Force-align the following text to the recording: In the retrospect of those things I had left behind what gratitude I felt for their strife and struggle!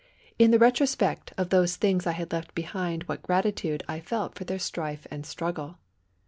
In 0.39 0.49
the 0.49 0.57
retrospect 0.57 1.31
of 1.37 1.51
those 1.51 1.75
things 1.75 2.07
I 2.07 2.13
had 2.13 2.31
left 2.33 2.55
behind 2.55 3.03
what 3.03 3.21
gratitude 3.21 3.83
I 3.87 3.99
felt 3.99 4.33
for 4.33 4.45
their 4.45 4.57
strife 4.57 5.05
and 5.11 5.27
struggle! 5.27 5.77